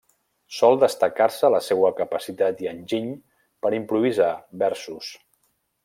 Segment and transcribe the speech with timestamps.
[0.59, 3.13] Sol destacar-se la seua capacitat i enginy
[3.67, 4.35] per improvisar
[4.65, 5.13] versos.